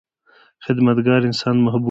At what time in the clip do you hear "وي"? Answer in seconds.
1.79-1.79